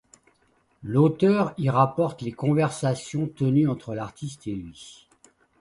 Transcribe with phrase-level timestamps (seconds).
[0.81, 5.07] L'auteur y rapporte les conversations tenues entre l'artiste et lui.